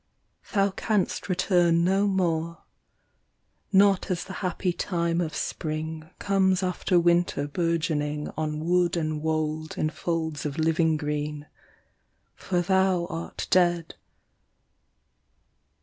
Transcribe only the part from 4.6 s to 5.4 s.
time of